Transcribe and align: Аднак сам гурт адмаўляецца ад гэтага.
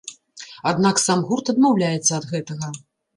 Аднак 0.69 1.01
сам 1.01 1.19
гурт 1.27 1.51
адмаўляецца 1.53 2.11
ад 2.21 2.25
гэтага. 2.33 2.71